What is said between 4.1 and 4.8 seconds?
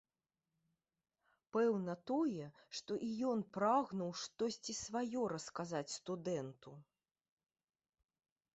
штосьці